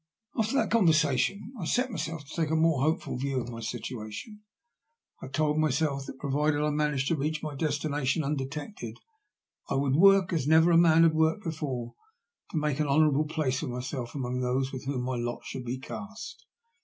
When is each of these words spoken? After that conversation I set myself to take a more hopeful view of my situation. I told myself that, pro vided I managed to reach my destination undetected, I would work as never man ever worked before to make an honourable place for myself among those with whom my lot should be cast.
After 0.35 0.55
that 0.55 0.71
conversation 0.71 1.53
I 1.61 1.65
set 1.65 1.91
myself 1.91 2.25
to 2.25 2.35
take 2.35 2.49
a 2.49 2.55
more 2.55 2.81
hopeful 2.81 3.17
view 3.17 3.39
of 3.39 3.51
my 3.51 3.59
situation. 3.61 4.41
I 5.21 5.27
told 5.27 5.59
myself 5.59 6.07
that, 6.07 6.17
pro 6.17 6.31
vided 6.31 6.65
I 6.65 6.71
managed 6.71 7.07
to 7.09 7.15
reach 7.15 7.43
my 7.43 7.53
destination 7.53 8.23
undetected, 8.23 8.97
I 9.69 9.75
would 9.75 9.95
work 9.95 10.33
as 10.33 10.47
never 10.47 10.75
man 10.75 11.05
ever 11.05 11.13
worked 11.13 11.43
before 11.43 11.93
to 12.49 12.57
make 12.57 12.79
an 12.79 12.87
honourable 12.87 13.25
place 13.27 13.59
for 13.59 13.67
myself 13.67 14.15
among 14.15 14.39
those 14.39 14.71
with 14.73 14.85
whom 14.85 15.03
my 15.03 15.17
lot 15.17 15.43
should 15.45 15.65
be 15.65 15.77
cast. 15.77 16.47